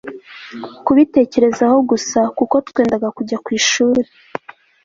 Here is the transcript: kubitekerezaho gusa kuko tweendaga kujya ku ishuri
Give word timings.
kubitekerezaho 0.85 1.77
gusa 1.89 2.19
kuko 2.37 2.55
tweendaga 2.67 3.07
kujya 3.17 3.37
ku 3.43 3.49
ishuri 3.59 4.01